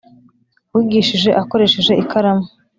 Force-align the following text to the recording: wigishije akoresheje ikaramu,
wigishije 0.73 1.29
akoresheje 1.41 1.93
ikaramu, 2.03 2.47